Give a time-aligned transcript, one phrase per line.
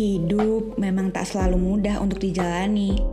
[0.00, 3.04] Hidup memang tak selalu mudah untuk dijalani.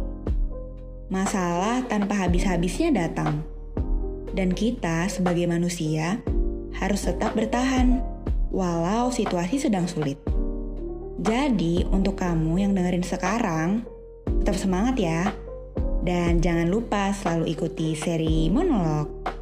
[1.12, 3.44] Masalah tanpa habis-habisnya datang.
[4.32, 6.23] Dan kita sebagai manusia
[6.80, 8.00] harus tetap bertahan
[8.55, 10.16] walau situasi sedang sulit.
[11.20, 13.84] Jadi, untuk kamu yang dengerin sekarang,
[14.40, 15.35] tetap semangat ya.
[16.08, 19.37] Dan jangan lupa selalu ikuti seri monolog.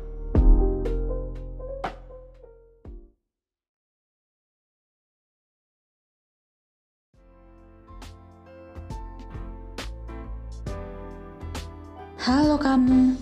[12.25, 13.13] Halo kamu.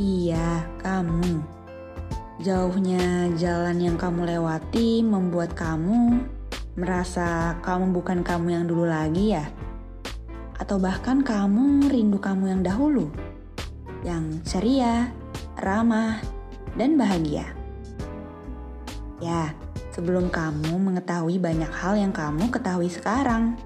[0.00, 1.44] Iya, kamu.
[2.40, 6.24] Jauhnya jalan yang kamu lewati membuat kamu
[6.72, 9.44] merasa kamu bukan kamu yang dulu lagi ya?
[10.56, 13.12] Atau bahkan kamu rindu kamu yang dahulu?
[14.08, 15.12] Yang ceria,
[15.60, 16.24] ramah,
[16.80, 17.44] dan bahagia.
[19.20, 19.52] Ya,
[19.92, 23.60] sebelum kamu mengetahui banyak hal yang kamu ketahui sekarang.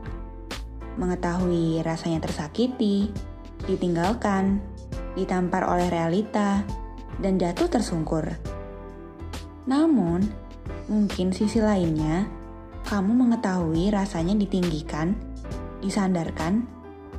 [0.98, 3.14] Mengetahui rasanya tersakiti,
[3.66, 4.60] ditinggalkan,
[5.14, 6.64] ditampar oleh realita,
[7.22, 8.26] dan jatuh tersungkur.
[9.64, 10.26] Namun,
[10.90, 12.28] mungkin sisi lainnya,
[12.84, 15.16] kamu mengetahui rasanya ditinggikan,
[15.80, 16.68] disandarkan,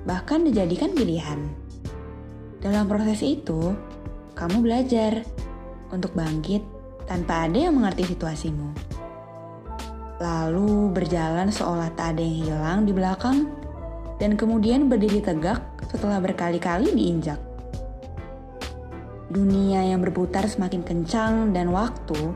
[0.05, 1.41] bahkan dijadikan pilihan.
[2.61, 3.73] Dalam proses itu,
[4.37, 5.25] kamu belajar
[5.89, 6.61] untuk bangkit
[7.09, 8.73] tanpa ada yang mengerti situasimu.
[10.21, 13.51] Lalu berjalan seolah tak ada yang hilang di belakang,
[14.21, 17.39] dan kemudian berdiri tegak setelah berkali-kali diinjak.
[19.31, 22.31] Dunia yang berputar semakin kencang dan waktu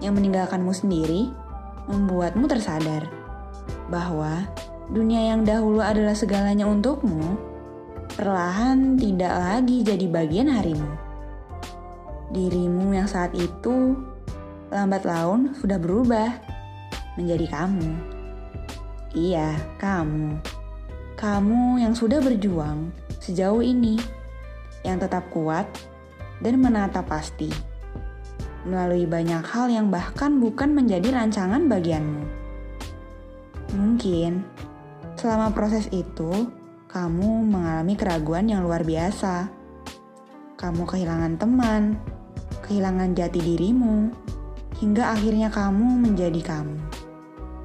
[0.00, 1.28] yang meninggalkanmu sendiri
[1.90, 3.04] membuatmu tersadar
[3.88, 4.46] bahwa
[4.88, 7.36] dunia yang dahulu adalah segalanya untukmu,
[8.16, 10.88] perlahan tidak lagi jadi bagian harimu.
[12.28, 13.96] Dirimu yang saat itu
[14.68, 16.28] lambat laun sudah berubah
[17.16, 17.88] menjadi kamu.
[19.16, 20.57] Iya, kamu.
[21.18, 23.98] Kamu yang sudah berjuang sejauh ini,
[24.86, 25.66] yang tetap kuat
[26.38, 27.50] dan menata pasti,
[28.62, 32.22] melalui banyak hal yang bahkan bukan menjadi rancangan bagianmu.
[33.74, 34.46] Mungkin
[35.18, 36.54] selama proses itu,
[36.86, 39.50] kamu mengalami keraguan yang luar biasa.
[40.54, 41.98] Kamu kehilangan teman,
[42.62, 44.14] kehilangan jati dirimu,
[44.78, 46.78] hingga akhirnya kamu menjadi kamu.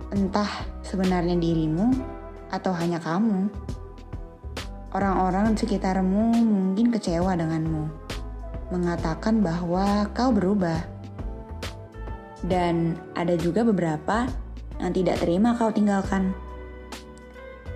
[0.09, 0.50] Entah
[0.81, 2.22] sebenarnya dirimu
[2.53, 3.50] atau hanya kamu.
[4.94, 7.90] Orang-orang sekitarmu mungkin kecewa denganmu,
[8.69, 10.86] mengatakan bahwa kau berubah.
[12.46, 14.30] Dan ada juga beberapa
[14.78, 16.38] yang tidak terima kau tinggalkan.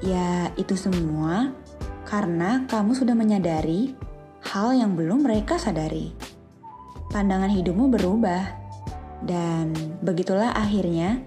[0.06, 1.58] Ya, itu semua
[2.06, 3.98] karena kamu sudah menyadari
[4.46, 6.14] hal yang belum mereka sadari.
[7.10, 8.44] Pandangan hidupmu berubah,
[9.26, 9.74] dan
[10.06, 11.24] begitulah akhirnya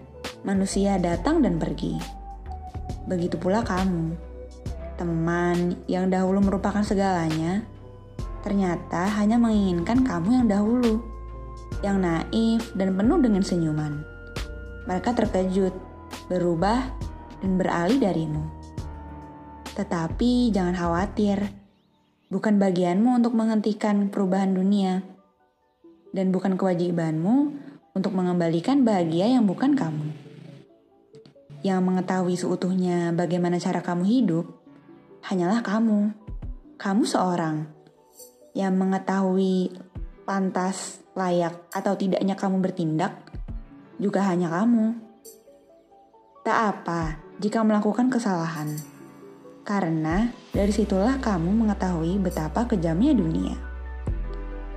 [0.47, 2.20] manusia datang dan pergi.
[3.11, 4.15] Begitu pula kamu,
[4.95, 7.67] teman yang dahulu merupakan segalanya,
[8.47, 11.03] ternyata hanya menginginkan kamu yang dahulu,
[11.83, 14.07] yang naif dan penuh dengan senyuman.
[14.87, 15.75] Mereka terkejut,
[16.31, 16.87] berubah,
[17.43, 18.47] dan beralih darimu.
[19.75, 21.51] Tetapi jangan khawatir,
[22.31, 25.03] bukan bagianmu untuk menghentikan perubahan dunia,
[26.15, 27.59] dan bukan kewajibanmu
[27.91, 30.30] untuk mengembalikan bahagia yang bukan kamu
[31.61, 34.47] yang mengetahui seutuhnya bagaimana cara kamu hidup
[35.29, 36.17] hanyalah kamu.
[36.81, 37.69] Kamu seorang
[38.57, 39.69] yang mengetahui
[40.25, 43.21] pantas, layak, atau tidaknya kamu bertindak
[44.01, 44.97] juga hanya kamu.
[46.41, 48.81] Tak apa jika melakukan kesalahan,
[49.69, 53.57] karena dari situlah kamu mengetahui betapa kejamnya dunia.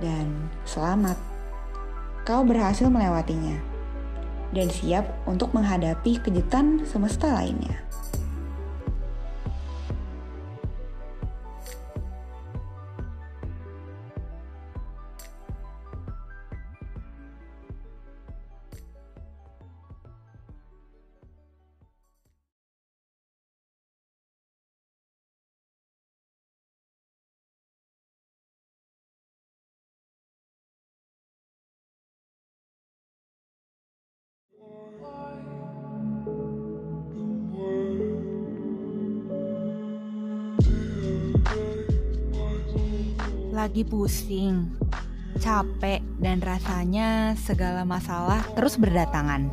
[0.04, 1.16] Dan selamat,
[2.28, 3.73] kau berhasil melewatinya
[4.52, 7.80] dan siap untuk menghadapi kejutan semesta lainnya.
[43.64, 44.68] Lagi pusing,
[45.40, 49.48] capek, dan rasanya segala masalah terus berdatangan.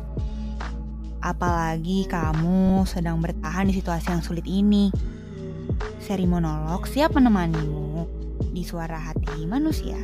[1.24, 4.92] Apalagi kamu sedang bertahan di situasi yang sulit ini.
[5.96, 8.04] Seri monolog siap menemanimu
[8.52, 9.96] di suara hati manusia.